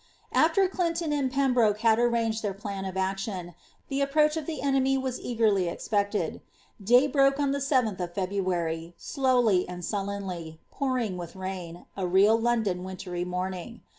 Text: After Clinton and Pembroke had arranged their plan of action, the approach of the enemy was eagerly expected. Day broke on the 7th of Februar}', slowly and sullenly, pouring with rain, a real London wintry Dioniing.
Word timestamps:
After 0.33 0.67
Clinton 0.67 1.13
and 1.13 1.31
Pembroke 1.31 1.81
had 1.81 1.99
arranged 1.99 2.41
their 2.41 2.55
plan 2.55 2.85
of 2.85 2.97
action, 2.97 3.53
the 3.87 4.01
approach 4.01 4.35
of 4.35 4.47
the 4.47 4.63
enemy 4.63 4.97
was 4.97 5.21
eagerly 5.21 5.67
expected. 5.67 6.41
Day 6.83 7.05
broke 7.05 7.39
on 7.39 7.51
the 7.51 7.59
7th 7.59 7.99
of 7.99 8.15
Februar}', 8.15 8.93
slowly 8.97 9.69
and 9.69 9.85
sullenly, 9.85 10.59
pouring 10.71 11.17
with 11.17 11.35
rain, 11.35 11.85
a 11.95 12.07
real 12.07 12.35
London 12.35 12.83
wintry 12.83 13.23
Dioniing. 13.23 13.81